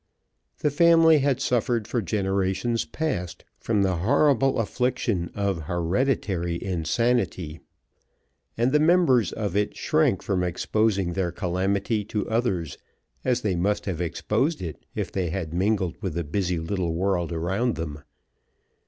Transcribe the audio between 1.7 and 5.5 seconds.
for generations past from the horrible affliction